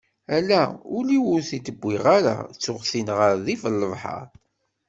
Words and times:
Ala 0.35 0.61
ul-iw 0.97 1.25
ur 1.33 1.41
t-id-wwiγ 1.49 2.03
ara, 2.17 2.35
ttuγ-t-in 2.53 3.09
γef 3.17 3.31
rrif 3.37 3.61
n 3.67 3.79
lebḥeṛ. 3.81 4.25